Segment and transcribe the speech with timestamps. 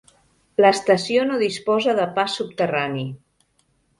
[0.63, 3.07] L'estació no disposa de pas subterrani.